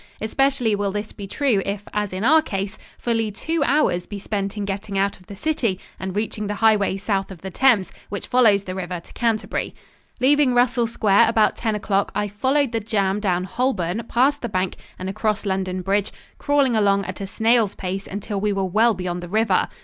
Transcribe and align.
Especially 0.19 0.73
will 0.73 0.91
this 0.91 1.11
be 1.11 1.27
true 1.27 1.61
if, 1.63 1.87
as 1.93 2.11
in 2.11 2.23
our 2.23 2.41
case, 2.41 2.79
fully 2.97 3.29
two 3.29 3.63
hours 3.63 4.07
be 4.07 4.17
spent 4.17 4.57
in 4.57 4.65
getting 4.65 4.97
out 4.97 5.19
of 5.19 5.27
the 5.27 5.35
city 5.35 5.79
and 5.99 6.15
reaching 6.15 6.47
the 6.47 6.55
highway 6.55 6.97
south 6.97 7.29
of 7.29 7.41
the 7.43 7.51
Thames, 7.51 7.91
which 8.09 8.25
follows 8.25 8.63
the 8.63 8.73
river 8.73 8.99
to 8.99 9.13
Canterbury. 9.13 9.75
Leaving 10.19 10.55
Russell 10.55 10.87
Square 10.87 11.29
about 11.29 11.55
ten 11.55 11.75
o'clock, 11.75 12.11
I 12.15 12.27
followed 12.27 12.71
the 12.71 12.79
jam 12.79 13.19
down 13.19 13.43
Holborn 13.43 14.03
past 14.09 14.41
the 14.41 14.49
Bank 14.49 14.77
and 14.97 15.07
across 15.07 15.45
London 15.45 15.83
Bridge, 15.83 16.11
crawling 16.39 16.75
along 16.75 17.05
at 17.05 17.21
a 17.21 17.27
snail's 17.27 17.75
pace 17.75 18.07
until 18.07 18.41
we 18.41 18.51
were 18.51 18.65
well 18.65 18.95
beyond 18.95 19.21
the 19.21 19.29
river. 19.29 19.67